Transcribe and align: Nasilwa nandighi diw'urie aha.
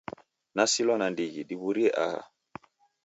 Nasilwa 0.55 0.95
nandighi 0.99 1.41
diw'urie 1.49 1.89
aha. 2.05 2.21